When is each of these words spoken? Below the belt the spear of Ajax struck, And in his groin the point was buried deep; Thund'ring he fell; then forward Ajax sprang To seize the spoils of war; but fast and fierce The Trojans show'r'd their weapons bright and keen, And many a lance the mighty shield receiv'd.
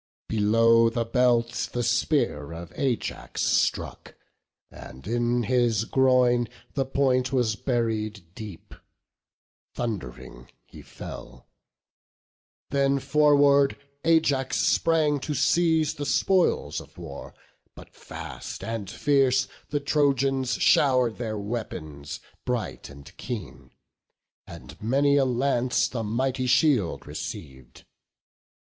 Below 0.29 0.89
the 0.89 1.05
belt 1.05 1.69
the 1.73 1.83
spear 1.83 2.53
of 2.53 2.73
Ajax 2.75 3.43
struck, 3.43 4.15
And 4.71 5.05
in 5.05 5.43
his 5.43 5.85
groin 5.85 6.47
the 6.73 6.87
point 6.87 7.31
was 7.31 7.55
buried 7.55 8.33
deep; 8.33 8.73
Thund'ring 9.75 10.49
he 10.65 10.81
fell; 10.81 11.45
then 12.71 12.97
forward 12.97 13.77
Ajax 14.03 14.57
sprang 14.57 15.19
To 15.19 15.35
seize 15.35 15.93
the 15.93 16.05
spoils 16.07 16.81
of 16.81 16.97
war; 16.97 17.35
but 17.75 17.93
fast 17.93 18.63
and 18.63 18.89
fierce 18.89 19.47
The 19.69 19.79
Trojans 19.79 20.53
show'r'd 20.57 21.17
their 21.17 21.37
weapons 21.37 22.19
bright 22.43 22.89
and 22.89 23.15
keen, 23.17 23.69
And 24.47 24.81
many 24.81 25.17
a 25.17 25.25
lance 25.25 25.87
the 25.87 26.01
mighty 26.03 26.47
shield 26.47 27.05
receiv'd. 27.05 27.85